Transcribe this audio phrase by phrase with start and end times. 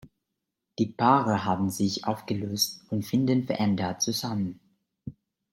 [0.79, 4.59] Die Paare haben sich aufgelöst und finden verändert zusammen.